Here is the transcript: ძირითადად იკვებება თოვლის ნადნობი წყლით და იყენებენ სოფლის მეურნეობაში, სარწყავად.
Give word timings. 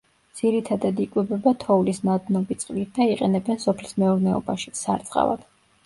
ძირითადად 0.37 1.01
იკვებება 1.03 1.53
თოვლის 1.65 2.01
ნადნობი 2.11 2.59
წყლით 2.65 2.91
და 2.99 3.09
იყენებენ 3.15 3.65
სოფლის 3.69 3.97
მეურნეობაში, 4.03 4.79
სარწყავად. 4.85 5.51